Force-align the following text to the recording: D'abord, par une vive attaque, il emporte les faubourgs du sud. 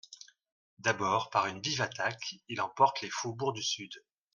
D'abord, 0.79 1.29
par 1.29 1.45
une 1.45 1.61
vive 1.61 1.81
attaque, 1.83 2.37
il 2.47 2.59
emporte 2.59 3.01
les 3.03 3.09
faubourgs 3.11 3.53
du 3.53 3.61
sud. 3.61 3.91